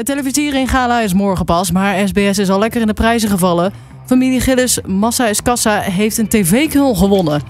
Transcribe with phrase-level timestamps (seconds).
[0.00, 3.72] Het televisiering gala is morgen pas, maar SBS is al lekker in de prijzen gevallen.
[4.06, 7.42] Familie Gillis, Massa is Kassa, heeft een tv-knul gewonnen.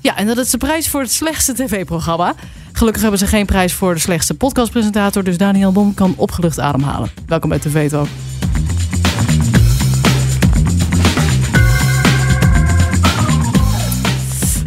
[0.00, 2.34] Ja, en dat is de prijs voor het slechtste tv-programma.
[2.72, 7.10] Gelukkig hebben ze geen prijs voor de slechtste podcastpresentator, dus Daniel Bom kan opgelucht ademhalen.
[7.26, 8.08] Welkom bij TV Talk.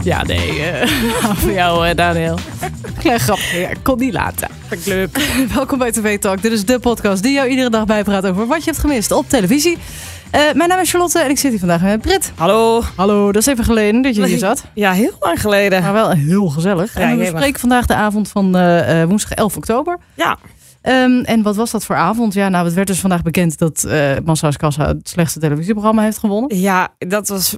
[0.04, 0.88] Ja, nee, eh,
[1.42, 2.38] voor jou, eh, Daniel.
[3.00, 4.48] Klein grapje, ja, kon niet laten.
[4.86, 5.18] Leuk.
[5.56, 6.42] Welkom bij TV Talk.
[6.42, 9.30] Dit is de podcast die jou iedere dag bijpraat over wat je hebt gemist op
[9.30, 9.78] televisie.
[10.32, 12.32] Eh, mijn naam is Charlotte en ik zit hier vandaag met Brit.
[12.36, 12.82] Hallo.
[12.96, 14.64] Hallo, dat is even geleden dat je hier zat.
[14.74, 15.82] Ja, heel lang geleden.
[15.82, 16.94] Maar wel heel gezellig.
[16.94, 17.32] Ja, en we jemig.
[17.32, 19.98] bespreken vandaag de avond van eh, eh, woensdag 11 oktober.
[20.14, 20.38] Ja.
[20.82, 22.34] Ehm, en wat was dat voor avond?
[22.34, 26.18] Ja, nou, het werd dus vandaag bekend dat eh Massa's Kassa het slechtste televisieprogramma heeft
[26.18, 26.58] gewonnen.
[26.58, 27.56] Ja, dat was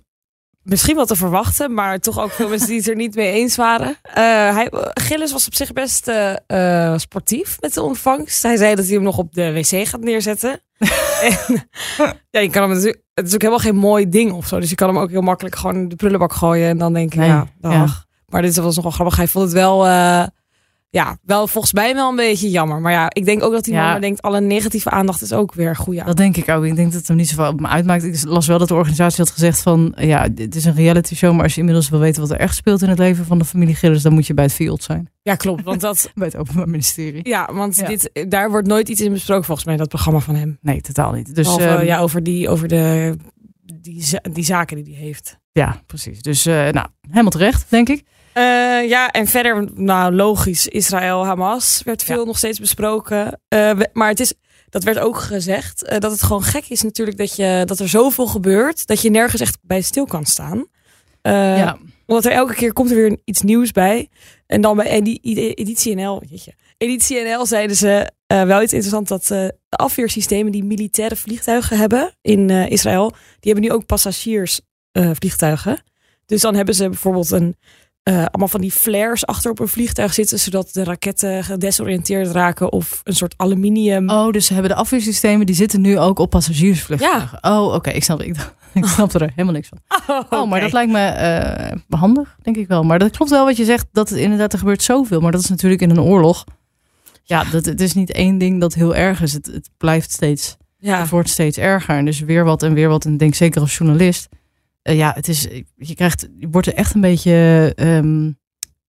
[0.65, 3.55] misschien wel te verwachten, maar toch ook veel mensen die het er niet mee eens
[3.55, 3.97] waren.
[4.01, 4.15] Eh,
[4.55, 8.43] hij, Gillis was op zich best eh, eh, sportief met de ontvangst.
[8.43, 10.59] Hij zei dat hij hem nog op de wc gaat neerzetten.
[11.21, 11.69] en,
[12.29, 14.59] ja, je kan hem natuurlijk, het is ook helemaal geen mooi ding of zo.
[14.59, 17.13] Dus je kan hem ook heel makkelijk gewoon in de prullenbak gooien en dan denk
[17.13, 17.73] je, Nee, ja, dag.
[17.73, 18.03] ja.
[18.27, 19.15] Maar dit was nogal grappig.
[19.15, 19.85] Hij vond het wel,
[20.95, 22.81] ja, wel volgens mij wel een beetje jammer.
[22.81, 23.91] Maar ja, ik denk ook dat die Ja.
[23.91, 25.95] man denkt, alle negatieve aandacht is ook weer goed.
[25.95, 26.03] Ja.
[26.03, 26.63] Dat denk ik ook.
[26.65, 28.03] Ik denk dat het hem niet zoveel op me uitmaakt.
[28.03, 29.93] Ik las wel dat de organisatie had gezegd van...
[29.97, 32.55] ja, dit is een reality show, maar als je inmiddels wil weten wat er echt
[32.55, 35.09] speelt in het leven van de familie Gillis, dan moet je bij het field zijn.
[35.21, 35.63] Ja, klopt.
[35.63, 37.19] Want dat, Bij het Openbaar Ministerie.
[37.29, 37.87] ja, want Ja.
[37.87, 40.57] Dit, daar wordt nooit iets in besproken volgens mij, dat programma van hem.
[40.61, 41.35] Nee, totaal niet.
[41.35, 43.15] Dus Behalve, ehm, ja, over die, over de,
[43.81, 45.37] die, die zaken die hij heeft.
[45.51, 46.21] ja, precies.
[46.21, 48.03] Dus eh, nou, helemaal terecht, denk ik.
[48.35, 52.25] Eh, ja, en verder, nou logisch, Israël-Hamas werd veel Ja.
[52.25, 53.39] nog steeds besproken.
[53.47, 54.33] Eh, maar het is,
[54.69, 57.89] dat werd ook gezegd, eh, dat het gewoon gek is natuurlijk dat, je, dat er
[57.89, 60.67] zoveel gebeurt, dat je nergens echt bij stil kan staan.
[61.21, 61.77] Ja.
[62.05, 64.09] Omdat er elke keer komt er weer iets nieuws bij.
[64.47, 66.53] En dan bij edi- edi- Editie NL, jeetje.
[66.77, 72.49] Editie NL zeiden ze wel iets interessant dat de afweersystemen die militaire vliegtuigen hebben in
[72.49, 75.83] Israël, die hebben nu ook passagiersvliegtuigen.
[76.25, 77.55] dus dan hebben ze bijvoorbeeld een,
[78.05, 82.71] eh, allemaal van die flares achter op een vliegtuig zitten, zodat de raketten gedesoriënteerd raken
[82.71, 84.09] of een soort aluminium.
[84.09, 87.37] Oh, dus ze hebben de afweersystemen, die zitten nu ook op passagiersvliegtuigen.
[87.43, 87.89] Oh, oké.
[87.89, 88.35] Ik snap, ik,
[88.73, 89.79] ik snap er helemaal niks van.
[90.29, 92.83] Oh, maar dat lijkt me eh, handig, denk ik wel.
[92.83, 95.19] Maar dat klopt wel wat je zegt, dat het inderdaad, er gebeurt zoveel.
[95.19, 96.43] Maar dat is natuurlijk in een oorlog.
[97.23, 99.33] Ja, dat, het is niet één ding dat heel erg is.
[99.33, 100.99] Het, het blijft steeds, ja.
[100.99, 101.97] het wordt steeds erger.
[101.97, 103.05] En dus weer wat en weer wat.
[103.05, 104.29] En ik denk zeker als journalist.
[104.85, 108.31] Eh, ja, het is, je krijgt, je wordt er echt een beetje ehm,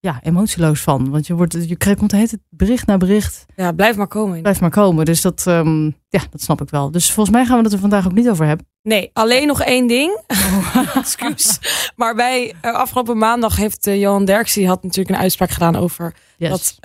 [0.00, 1.10] ja, emotieloos van.
[1.10, 3.44] Want je, wordt, je krijgt, komt het bericht na bericht.
[3.56, 4.40] ja, blijf maar komen.
[4.42, 5.04] Blijft maar komen.
[5.04, 6.90] Dus dat, ehm, ja, dat snap ik wel.
[6.90, 8.66] Dus volgens mij gaan we het er vandaag ook niet over hebben.
[8.82, 10.20] Nee, alleen nog één ding.
[10.94, 11.58] Excuus.
[11.96, 15.76] Maar bij eh, afgelopen maandag heeft eh, Johan Derksen die had natuurlijk een uitspraak gedaan
[15.76, 16.50] over Yes.
[16.50, 16.76] dat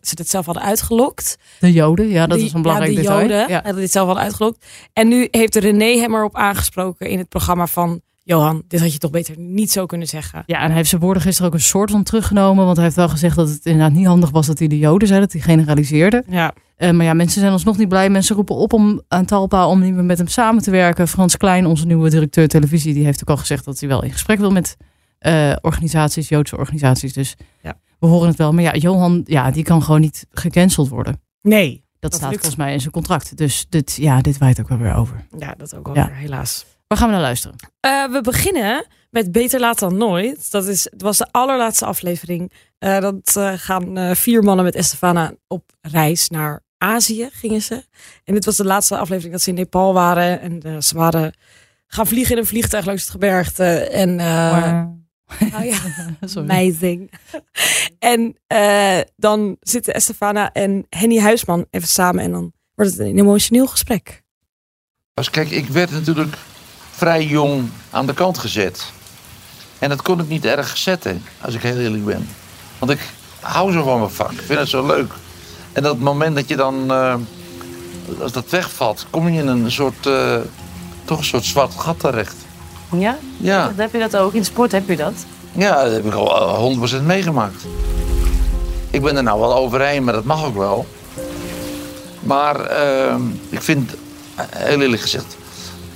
[0.00, 1.36] ze dit zelf hadden uitgelokt.
[1.60, 3.20] De Joden, ja, dat is een belangrijk ja, de detail.
[3.20, 3.54] Joden Ja.
[3.62, 4.66] hadden dit zelf hadden uitgelokt.
[4.92, 8.98] En nu heeft René hem erop aangesproken in het programma van Johan, dit had je
[8.98, 10.42] toch beter niet zo kunnen zeggen.
[10.46, 12.64] Ja, en hij heeft zijn woorden gisteren ook een soort van teruggenomen.
[12.64, 15.08] Want hij heeft wel gezegd dat het inderdaad niet handig was dat hij de Joden
[15.08, 16.24] zei, dat hij generaliseerde.
[16.28, 18.10] Ja, Eh, maar ja, mensen zijn alsnog niet blij.
[18.10, 21.08] Mensen roepen op om aan Talpa om niet meer met hem samen te werken.
[21.08, 24.12] Frans Klein, onze nieuwe directeur televisie, die heeft ook al gezegd dat hij wel in
[24.12, 24.76] gesprek wil met
[25.18, 27.12] eh, organisaties, Joodse organisaties.
[27.12, 27.78] Dus Ja.
[27.98, 28.52] we horen het wel.
[28.52, 31.20] Maar ja, Johan, ja, die kan gewoon niet gecanceld worden.
[31.42, 31.82] nee.
[32.00, 33.36] Dat, Dat staat volgens mij in zijn contract.
[33.36, 35.26] Dus dit, ja, dit waait ook wel weer over.
[35.38, 36.06] Ja, dat ook wel Ja.
[36.06, 36.66] weer, helaas.
[36.86, 37.56] Waar gaan we naar luisteren?
[37.80, 40.50] Eh, we beginnen met Beter Laat Dan Nooit.
[40.50, 42.52] Dat is, het was de allerlaatste aflevering.
[42.78, 47.84] Eh, dat eh, gaan eh, vier mannen met Estefana op reis naar Azië, gingen ze.
[48.24, 50.40] En dit was de laatste aflevering dat ze in Nepal waren.
[50.40, 51.34] En ze waren
[51.86, 53.64] gaan vliegen in een vliegtuig langs het gebergte.
[53.78, 54.84] En eh,
[55.50, 55.78] nou ja,
[56.36, 57.10] amazing.
[57.98, 62.24] en eh, dan zitten Estefana en Henny Huisman even samen.
[62.24, 64.22] En dan wordt het een emotioneel gesprek.
[65.14, 66.36] Dus kijk, ik werd natuurlijk
[66.96, 68.84] vrij jong aan de kant gezet.
[69.78, 72.28] En dat kon ik niet erg zetten, als ik heel eerlijk ben.
[72.78, 73.00] Want ik
[73.40, 75.12] hou zo van mijn vak, ik vind het zo leuk.
[75.72, 77.14] En dat moment dat je dan, eh,
[78.20, 80.36] als dat wegvalt, kom je in een soort, eh,
[81.04, 82.34] toch een soort zwart gat terecht.
[82.98, 83.16] Ja?
[83.36, 84.32] Ja, Heb je dat ook?
[84.34, 85.12] In sport heb je dat?
[85.52, 87.62] ja dat heb ik al eh, 100% meegemaakt.
[88.90, 90.86] Ik ben er nou wel overheen, maar dat mag ook wel.
[92.20, 93.14] Maar eh,
[93.48, 93.94] ik vind,
[94.34, 95.36] eh, heel eerlijk gezegd,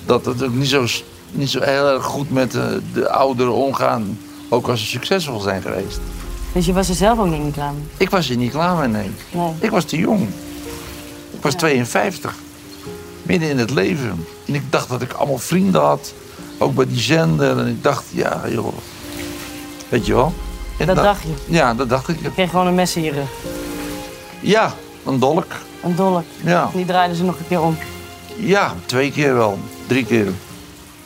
[0.09, 0.87] dat het ook niet zo,
[1.31, 4.19] niet zo heel erg goed met eh, de ouderen omgaan.
[4.49, 6.01] Ook als ze succesvol zijn geweest.
[6.53, 7.83] Dus je was er zelf ook niet klaar mee?
[7.97, 9.11] Ik was er niet klaar mee, nee.
[9.31, 9.53] Nee.
[9.61, 10.29] Ik was te jong.
[11.31, 12.35] Ik was 52.
[13.23, 14.25] Midden in het leven.
[14.47, 16.13] En ik dacht dat ik allemaal vrienden had.
[16.59, 17.59] Ook bij die zender.
[17.59, 18.75] En ik dacht, ja joh.
[19.89, 20.33] Weet je wel?
[20.79, 21.53] En Dat dacht je?
[21.55, 22.23] Ja, dat dacht ik.
[22.23, 23.29] Je kreeg gewoon een mes in je rug.
[24.41, 25.47] Ja, een dolk.
[25.83, 26.25] Een dolk.
[26.45, 26.71] Ja.
[26.75, 27.77] Die draaiden ze nog een keer om.
[28.37, 29.59] Ja, twee keer wel.
[29.89, 30.33] Drie keer.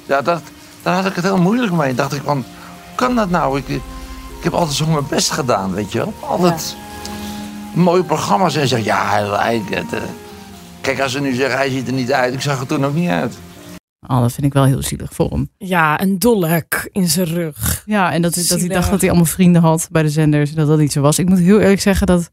[0.07, 0.43] Ja, dat,
[0.83, 1.95] daar had ik het heel moeilijk mee.
[1.95, 3.59] Dacht ik van, hoe kan dat nou?
[3.59, 3.81] Ik, ik
[4.43, 6.15] heb altijd zo mijn best gedaan, weet je wel.
[6.21, 6.77] Altijd
[7.75, 8.57] mooie programma's.
[8.57, 9.09] En zeg, ja,
[9.39, 9.87] hij, het,
[10.81, 12.35] kijk, als ze nu zeggen, hij ziet er niet uit.
[12.35, 13.35] Ik zag er toen ook niet uit.
[14.07, 15.51] Oh, dat vind ik wel heel zielig voor hem.
[15.59, 17.83] Ja, een dolk in zijn rug.
[17.87, 20.51] Ja, en dat, dat hij dacht dat hij allemaal vrienden had bij de zenders.
[20.51, 21.19] En dat dat niet zo was.
[21.19, 22.31] Ik moet heel eerlijk zeggen dat...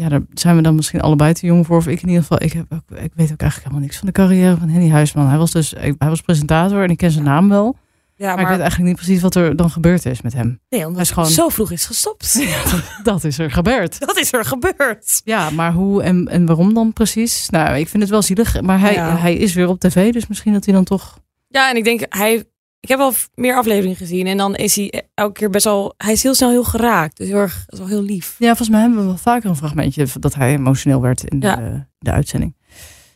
[0.00, 1.76] Ja, daar zijn we dan misschien allebei te jong voor.
[1.76, 2.42] Of ik in ieder geval.
[2.42, 5.26] Ik, heb ook, ik weet ook eigenlijk helemaal niks van de carrière van Henny Huisman.
[5.28, 7.76] Hij was dus hij was presentator en ik ken zijn naam wel.
[8.14, 10.60] Ja, Maar, maar, ik weet eigenlijk niet precies wat er dan gebeurd is met hem.
[10.68, 12.42] nee, omdat hij is gewoon- zo vroeg is gestopt.
[13.02, 14.00] Dat is er gebeurd.
[14.06, 15.20] Dat is er gebeurd.
[15.24, 17.50] Ja, maar hoe en, en waarom dan precies?
[17.50, 18.60] Nou, ik vind het wel zielig.
[18.60, 19.16] Maar hij, Ja.
[19.16, 20.12] hij is weer op tv.
[20.12, 21.18] Dus misschien dat hij dan toch...
[21.48, 22.44] Ja, en ik denk, hij,
[22.80, 24.26] ik heb wel meer afleveringen gezien.
[24.26, 27.16] En dan is hij elke keer best wel, hij is heel snel heel geraakt.
[27.16, 28.36] Dus heel erg, dat is wel heel lief.
[28.38, 31.84] Ja, volgens mij hebben we wel vaker een fragmentje dat hij emotioneel werd in de,
[31.98, 32.56] de uitzending.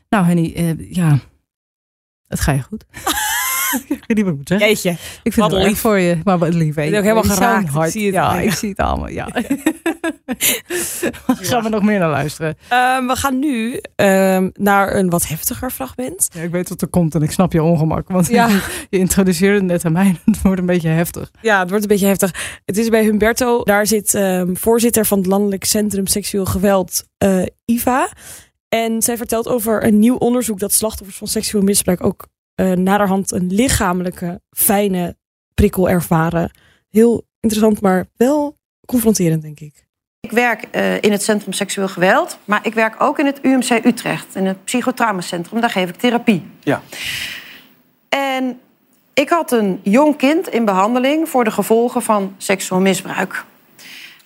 [0.08, 1.18] Nou, Henny, eh, ja,
[2.26, 2.84] het ga je goed.
[3.88, 4.68] ik weet niet wat ik moet zeggen.
[4.68, 4.90] Jeetje.
[5.22, 5.78] ik vind wat het lief.
[5.78, 6.74] voor je, maar wat lief.
[6.74, 6.90] hè.
[6.90, 7.64] ben ook helemaal geraakt.
[7.64, 7.90] Ik hart.
[7.90, 9.08] zie het ja, ik zie het allemaal.
[9.08, 9.28] Ja.
[11.26, 12.56] Gaan we nog meer naar luisteren?
[12.68, 16.28] Ehm, we gaan nu ehm, naar een wat heftiger fragment.
[16.32, 18.08] Ja, ik weet wat er komt en ik snap je ongemak.
[18.08, 18.48] Want Ja.
[18.90, 20.16] je introduceerde net aan mij.
[20.24, 21.30] Het wordt een beetje heftig.
[21.40, 22.60] Ja, het wordt een beetje heftig.
[22.64, 23.62] Het is bij Humberto.
[23.62, 28.08] Daar zit ehm, voorzitter van het Landelijk Centrum Seksueel Geweld, eh, Iva.
[28.68, 33.32] En zij vertelt over een nieuw onderzoek dat slachtoffers van seksueel misbruik ook eh naderhand
[33.32, 35.16] een lichamelijke, fijne
[35.54, 36.50] prikkel ervaren.
[36.90, 38.56] Heel interessant, maar wel
[38.86, 39.86] confronterend, denk ik.
[40.20, 43.70] Ik werk eh, in het Centrum Seksueel Geweld, maar ik werk ook in het UMC
[43.84, 45.60] Utrecht, in het psychotraumacentrum.
[45.60, 46.46] Daar geef ik therapie.
[46.60, 46.82] Ja.
[48.08, 48.60] En
[49.14, 53.44] ik had een jong kind in behandeling voor de gevolgen van seksueel misbruik.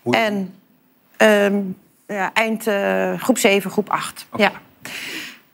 [0.02, 0.54] Hoe- En
[1.16, 1.60] ehm,
[2.06, 4.26] ja, eind eh, groep 7, groep 8.
[4.36, 4.52] Ja.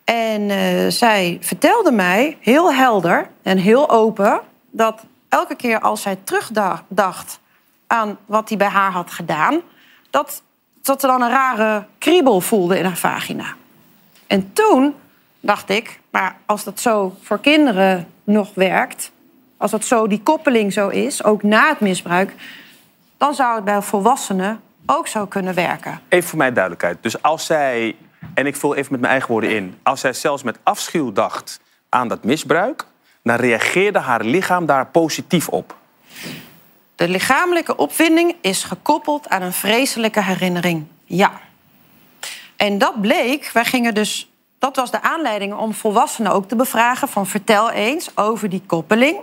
[0.05, 4.41] En eh, zij vertelde mij heel helder en heel open
[4.71, 7.39] dat elke keer als zij terugdacht
[7.87, 9.61] aan wat hij bij haar had gedaan,
[10.11, 10.43] dat,
[10.83, 13.55] dat ze dan een rare kriebel voelde in haar vagina.
[14.27, 14.95] En toen
[15.41, 19.11] dacht ik, maar als dat zo voor kinderen nog werkt,
[19.57, 22.35] als dat zo die koppeling zo is, ook na het misbruik,
[23.17, 26.01] dan zou het bij volwassenen ook zo kunnen werken.
[26.09, 26.97] Even voor mij duidelijkheid.
[27.01, 27.97] Dus als zij,
[28.35, 31.61] en ik vul even met mijn eigen woorden in, als zij zelfs met afschuw dacht
[31.89, 32.85] aan dat misbruik,
[33.23, 35.77] dan reageerde haar lichaam daar positief op.
[36.95, 40.87] De lichamelijke opwinding is gekoppeld aan een vreselijke herinnering.
[41.05, 41.41] Ja.
[42.57, 44.29] En dat bleek, wij gingen dus.
[44.59, 49.17] Dat was de aanleiding om volwassenen ook te bevragen: van vertel eens over die koppeling.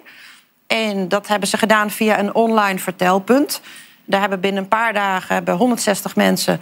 [0.67, 3.61] En dat hebben ze gedaan via een online vertelpunt.
[4.05, 6.61] Daar hebben binnen een paar dagen hebben 160 mensen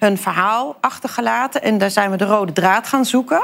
[0.00, 1.62] hun verhaal achtergelaten.
[1.62, 3.42] En daar zijn we de rode draad gaan zoeken.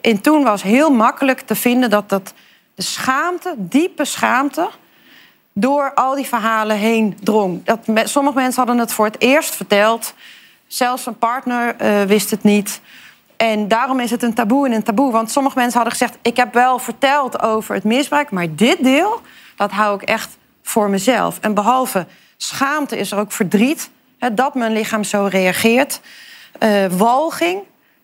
[0.00, 2.34] En toen was heel makkelijk te vinden dat, dat
[2.74, 4.68] de schaamte, diepe schaamte,
[5.52, 7.64] door al die verhalen heen drong.
[7.64, 10.14] Dat sommige mensen hadden het voor het eerst verteld.
[10.66, 12.80] Zelfs een partner eh, wist het niet.
[13.36, 15.12] En daarom is het een taboe en een taboe.
[15.12, 16.18] Want sommige mensen hadden gezegd...
[16.22, 18.30] ik heb wel verteld over het misbruik...
[18.30, 19.20] maar dit deel,
[19.56, 21.38] dat hou ik echt voor mezelf.
[21.40, 22.06] En behalve
[22.36, 23.90] schaamte is er ook verdriet...
[24.18, 26.00] Hè, dat mijn lichaam zo reageert.
[26.58, 27.60] Eh, walging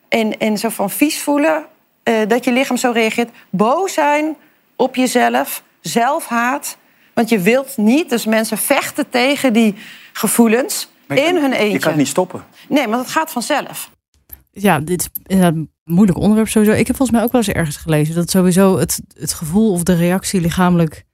[0.08, 1.64] en, en zo van vies voelen...
[2.02, 3.30] eh, dat je lichaam zo reageert.
[3.50, 4.36] Boos zijn
[4.76, 6.76] op jezelf, zelfhaat...
[7.14, 9.74] Want je wilt niet, dus mensen vechten tegen die
[10.12, 11.72] gevoelens in kan- hun eentje.
[11.72, 12.44] Je kan het niet stoppen.
[12.68, 13.90] Nee, want het gaat vanzelf.
[14.50, 16.74] Ja, dit is inderdaad een moeilijk onderwerp sowieso.
[16.74, 19.82] Ik heb volgens mij ook wel eens ergens gelezen dat sowieso het, het gevoel of
[19.82, 21.04] de reactie lichamelijk,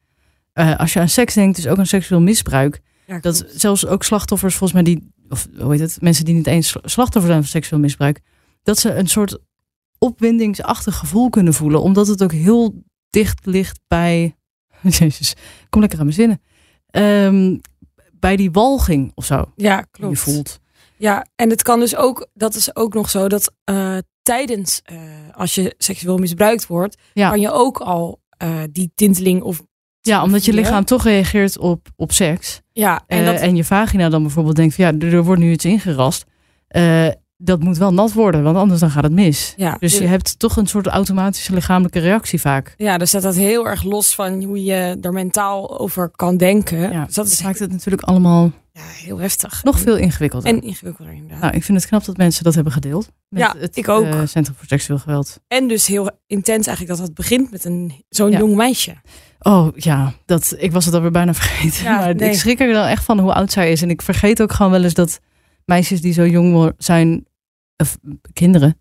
[0.53, 4.05] eh, als je aan seks denkt, dus ook aan seksueel misbruik, Ja, dat zelfs ook
[4.05, 7.51] slachtoffers volgens mij die, of hoe heet het, mensen die niet eens slachtoffer zijn van
[7.51, 8.21] seksueel misbruik,
[8.63, 9.39] dat ze een soort
[9.99, 14.37] opwindingsachtig gevoel kunnen voelen, omdat het ook heel dicht ligt bij,
[14.99, 15.35] jezus,
[15.69, 16.41] kom lekker aan mijn zinnen,
[16.89, 17.57] Ehm,
[18.13, 19.53] bij die walging of zo.
[19.57, 20.13] ja klopt.
[20.17, 20.59] Je voelt.
[20.97, 25.01] Ja, en het kan dus ook, dat is ook nog zo, dat eh, tijdens, eh,
[25.33, 27.29] als je seksueel misbruikt wordt, Ja.
[27.29, 29.63] kan je ook al eh, die tinteling of...
[30.01, 32.61] Ja, omdat je lichaam toch reageert op, op seks.
[32.73, 35.41] Ja, en En, dat, en je vagina dan bijvoorbeeld denkt van ja, er, er wordt
[35.41, 36.25] nu iets ingerast.
[36.69, 39.55] Eh, dat moet wel nat worden, want anders dan gaat het mis.
[39.57, 42.75] ja, Dus je hebt toch een soort automatische lichamelijke reactie vaak.
[42.77, 46.79] ja, dus staat dat heel erg los van hoe je er mentaal over kan denken.
[46.93, 49.65] Ja, dus dat is maakt het natuurlijk allemaal ja, heel heftig.
[49.65, 50.51] nog veel ingewikkelder.
[50.53, 51.41] En ingewikkelder inderdaad.
[51.41, 53.09] nou, ik vind het knap dat mensen dat hebben gedeeld.
[53.29, 54.05] Met Ja, het ik ook.
[54.05, 55.41] eh, Centrum voor Seksueel Geweld.
[55.49, 58.39] En dus heel intens eigenlijk dat het begint met een zo'n Ja.
[58.39, 58.95] jong meisje.
[59.41, 61.85] Oh ja, dat, ik was het alweer bijna vergeten.
[61.85, 62.31] Ja, maar nee.
[62.31, 63.83] ik schrik er dan echt van hoe oud zij is.
[63.83, 65.21] En ik vergeet ook gewoon wel eens dat
[65.65, 67.27] meisjes die zo jong zijn
[67.77, 67.99] of
[68.33, 68.79] kinderen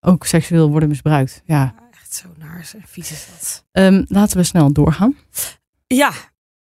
[0.00, 1.42] ook seksueel worden misbruikt.
[1.44, 3.64] Ja, Echt zo naar en vies is dat.
[3.72, 5.16] Ehm, laten we snel doorgaan.
[5.86, 6.12] Ja,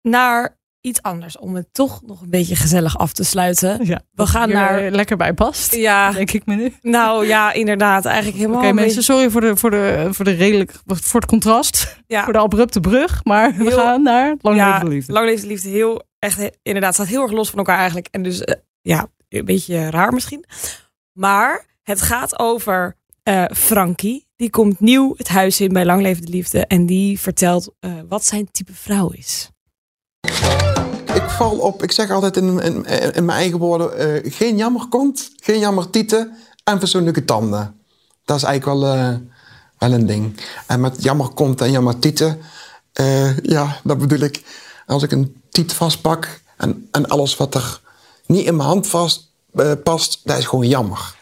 [0.02, 0.57] naar
[0.88, 1.38] iets anders.
[1.38, 3.84] Om het toch nog een beetje gezellig af te sluiten.
[3.86, 4.78] Ja, We gaan naar...
[4.78, 5.74] eh, lekker bij past.
[5.74, 6.74] Ja, Denk ik me nu.
[6.82, 8.04] nou ja, inderdaad.
[8.04, 8.68] Eigenlijk Oké helemaal...
[8.68, 11.96] een mensen, sorry voor de, voor, de, voor de redelijk voor het contrast.
[12.06, 13.24] ja, Voor de abrupte brug.
[13.24, 15.12] Maar we gaan naar Lang ja, Liefde.
[15.12, 15.68] Lang Liefde.
[15.68, 18.08] Heel, echt, he- inderdaad, staat heel erg los van elkaar eigenlijk.
[18.10, 20.44] En dus, eh, ja, een beetje raar misschien.
[21.12, 24.26] Maar het gaat over eh Frankie.
[24.36, 26.66] Die komt nieuw het huis in bij Lang Leven de Liefde.
[26.66, 29.50] En die vertelt eh, wat zijn type vrouw is.
[31.38, 32.60] Val op, ik zeg altijd in,
[33.14, 37.80] in, mijn eigen woorden, eh, geen jammerkont, geen jammertieten en fatsoenlijke tanden.
[38.24, 39.14] Dat is eigenlijk wel, eh,
[39.78, 40.40] wel een ding.
[40.66, 42.40] En met jammerkont en jammertieten,
[42.92, 44.42] eh ja, dat bedoel ik,
[44.86, 47.80] als ik een tiet vastpak en, en alles wat er
[48.26, 49.26] niet in mijn hand vast
[49.82, 51.14] past, dat is gewoon jammer.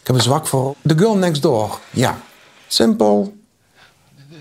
[0.00, 1.78] Ik heb een zwak voor The Girl Next Door.
[1.90, 2.18] Ja,
[2.66, 3.36] simpel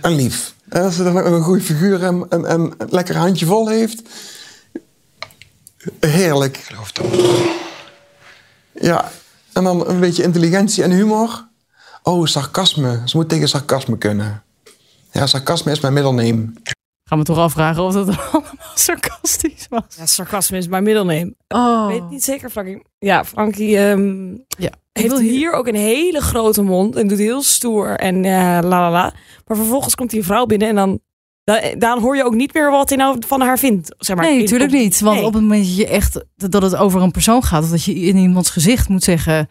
[0.01, 0.53] en lief.
[0.73, 3.45] En als ze dan ook nog een goede figuur en, en, en een lekker handje
[3.45, 4.01] vol heeft.
[5.99, 6.57] Heerlijk.
[6.57, 7.05] Ik geloof dat.
[8.71, 9.11] Ja,
[9.53, 11.47] en dan een beetje intelligentie en humor.
[12.03, 13.01] Oh, sarcasme.
[13.05, 14.43] Ze moet tegen sarcasme kunnen.
[15.11, 16.53] Ja, sarcasme is mijn middelneem.
[17.03, 19.83] Gaan we toch afvragen of dat allemaal sarcastisch was.
[19.97, 21.35] Ja, sarcasme is mijn middelneem.
[21.47, 21.93] Oh.
[21.93, 22.85] Ik weet niet zeker, Frankie.
[22.99, 24.71] Ja, Frankie ehm, Ja.
[24.93, 25.51] Heeft hier...
[25.51, 29.13] ook een hele grote mond en doet heel stoer en eh, la la la.
[29.47, 30.99] Maar vervolgens komt die vrouw binnen en dan,
[31.43, 33.95] dan, dan hoor je ook niet meer wat hij nou van haar vindt.
[33.97, 34.99] Zeg maar, Nee, In- natuurlijk niet.
[34.99, 35.25] Want Nee.
[35.25, 37.93] op het moment dat je echt dat het over een persoon gaat, of dat je
[37.95, 39.49] in iemands gezicht moet zeggen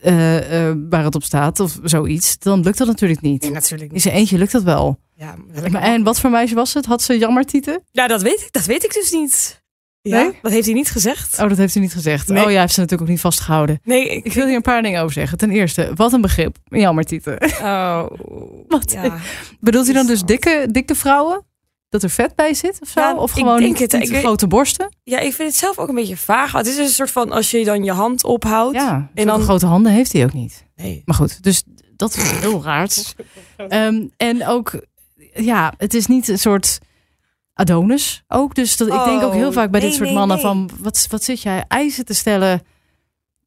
[0.00, 3.42] eh, eh, waar het op staat of zoiets, dan lukt dat natuurlijk niet.
[3.42, 4.02] Nee, natuurlijk In niet.
[4.02, 4.98] zijn eentje lukt dat wel.
[5.14, 5.34] Ja,
[5.70, 6.86] Maar, en wat voor meisje was het?
[6.86, 7.82] Had ze jammertieten?
[7.90, 9.61] ja dat, weet ik, dat weet ik dus niet.
[10.02, 10.32] Ja?
[10.42, 11.38] Dat heeft hij niet gezegd.
[11.38, 12.28] Oh, dat heeft hij niet gezegd.
[12.28, 12.38] Nee.
[12.38, 13.80] Oh ja, hij heeft ze natuurlijk ook niet vastgehouden.
[13.84, 15.38] Nee, ik, Ik wil hier een paar dingen over zeggen.
[15.38, 16.56] Ten eerste, wat een begrip.
[16.64, 17.38] Jammertieten.
[17.60, 18.06] Oh,
[18.68, 18.92] Wat?
[18.92, 19.18] ja.
[19.60, 21.44] Bedoelt hij dan dus dikke, dikke vrouwen?
[21.88, 23.00] Dat er vet bij zit of zo?
[23.00, 23.92] Ja, of gewoon niet, het.
[23.92, 24.88] niet Ik weet- grote borsten?
[25.02, 26.52] ja, ik vind het zelf ook een beetje vaag.
[26.52, 28.74] Het is een soort van als je dan je hand ophoudt.
[28.76, 30.64] Ja, en dan- dan grote handen heeft hij ook niet.
[30.76, 31.02] Nee.
[31.04, 31.62] Maar goed, dus
[31.96, 32.88] dat is heel raar.
[33.68, 34.80] Ehm, en ook,
[35.34, 36.78] ja, het is niet een soort
[37.62, 38.54] Adonis ook.
[38.54, 40.46] Dus dat, ik denk ook heel Oh, vaak bij dit soort nee, mannen nee.
[40.46, 42.48] van, wat, wat zit jij eisen te stellen?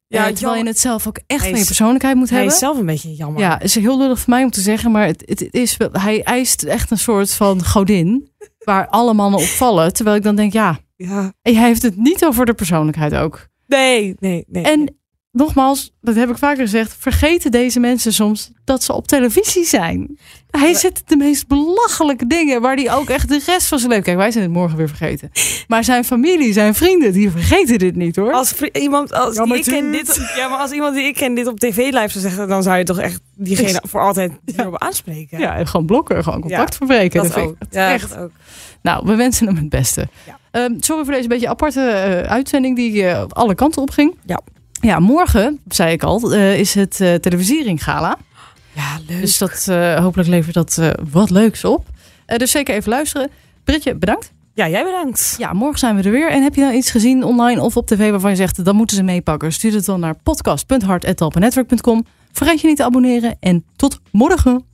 [0.08, 0.66] Ja, Ja, terwijl je jammer.
[0.66, 2.54] het zelf ook echt Hij je is- persoonlijkheid moet Hij hebben.
[2.54, 3.40] is zelf een beetje jammer.
[3.42, 6.22] Ja, is heel lullig voor mij om te zeggen, maar het, het is, wel- hij
[6.22, 8.30] eist echt een soort van godin
[8.64, 9.92] waar alle mannen op vallen.
[9.92, 11.32] Terwijl ik dan denk, ja, ja.
[11.42, 13.48] en hij heeft het niet over de persoonlijkheid ook.
[13.66, 14.62] Nee, nee, nee.
[14.62, 14.96] En
[15.36, 20.18] nogmaals, dat heb ik vaker gezegd, vergeten deze mensen soms dat ze op televisie zijn.
[20.50, 24.04] Hij zet de meest belachelijke dingen waar hij ook echt de rest van zijn leven.
[24.04, 25.30] Kijk, wij zijn het morgen weer vergeten.
[25.68, 28.32] Maar zijn familie, zijn vrienden, die vergeten dit niet hoor.
[28.32, 31.14] Als iemand als Ja, die maar ik ken dit, ja, maar als iemand die ik
[31.14, 34.32] ken dit op tv live zou zeggen, dan zou je toch echt diegene voor altijd
[34.44, 35.38] hierop aanspreken.
[35.38, 37.22] Ja, en gewoon blokken, gewoon contact Ja, verbreken.
[37.22, 37.56] dat Dat vind ook.
[37.60, 38.08] ik Ja, echt.
[38.08, 38.30] dat ook.
[38.82, 40.08] Nou, we wensen hem het beste.
[40.26, 40.38] Ja.
[40.50, 44.14] Ehm, sorry voor deze beetje aparte eh, uitzending die eh, alle kanten op ging.
[44.26, 44.40] Ja.
[44.80, 48.18] Ja, morgen, zei ik al, eh, is het eh televisiering gala.
[48.72, 49.20] Ja, leuk.
[49.20, 50.80] Dus dat, eh, hopelijk levert dat
[51.10, 51.86] wat leuks op.
[52.26, 53.30] Dus zeker even luisteren.
[53.64, 54.32] Britje, bedankt.
[54.54, 55.34] ja, jij bedankt.
[55.38, 56.30] Ja, morgen zijn we er weer.
[56.30, 58.64] En heb je nou iets gezien online of op tv waarvan je zegt...
[58.64, 59.52] dan moeten ze meepakken?
[59.52, 62.06] Stuur het dan naar podcast.hart.talpanetwerk.com.
[62.32, 64.64] Vergeet je niet te abonneren en tot morgen.